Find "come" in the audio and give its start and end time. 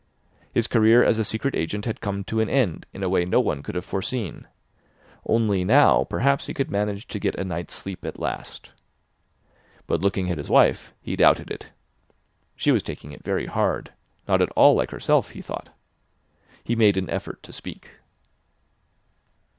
2.01-2.23